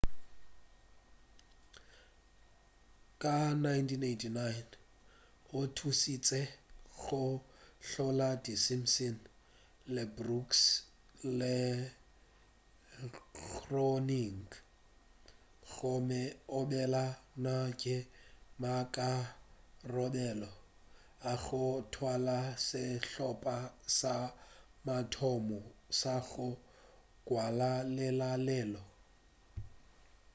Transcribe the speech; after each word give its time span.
ka 3.27 3.35
1989 3.37 5.57
o 5.57 5.59
thušitše 5.75 6.41
go 7.01 7.23
hlola 7.87 8.29
di 8.43 8.53
simpsons 8.65 9.19
le 9.93 10.03
brooks 10.17 10.61
le 11.39 11.55
groening 13.61 14.45
gomme 15.73 16.21
o 16.57 16.59
be 16.69 16.79
a 16.85 16.87
na 17.43 17.55
le 17.81 17.95
maikarabelo 18.61 20.51
a 21.31 21.33
go 21.43 21.63
thwala 21.93 22.37
sehlopa 22.67 23.55
sa 23.99 24.15
mathomo 24.85 25.59
sa 25.99 26.13
go 26.29 26.47
ngwala 26.59 27.71
lenaneo 27.95 28.83